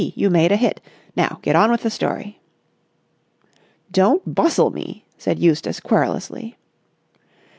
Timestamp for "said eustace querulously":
5.19-6.57